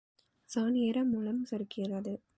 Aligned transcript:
சாண் 0.49 0.75
ஏற 0.75 1.03
முழம் 1.03 1.45
சறுக்கிறது. 1.51 2.13